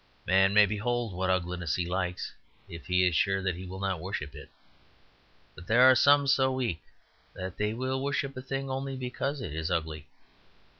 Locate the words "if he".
2.67-3.07